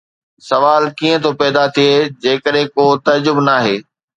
[0.49, 1.89] سوال ڪيئن ٿو پيدا ٿئي
[2.23, 3.75] جڏهن ڪو به تعجب ناهي؟